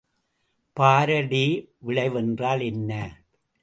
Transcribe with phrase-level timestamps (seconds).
[0.77, 1.45] Faraday
[1.79, 2.91] விளைவு என்றால் என்ன?